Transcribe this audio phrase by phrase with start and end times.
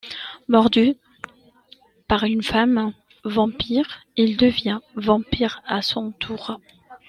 [0.47, 0.95] Mordu
[2.07, 6.57] par une femme-vampire, il devient vampire à son tour.